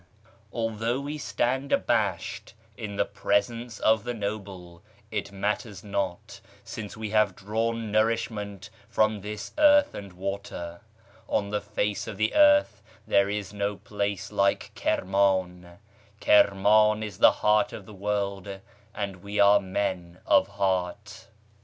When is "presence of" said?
3.05-4.03